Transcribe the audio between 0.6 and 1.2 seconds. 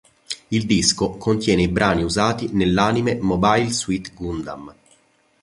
disco